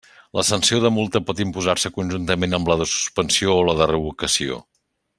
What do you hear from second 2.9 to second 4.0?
suspensió o la de